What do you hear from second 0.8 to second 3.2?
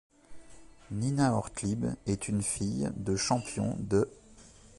Nina Ortlieb est une fille de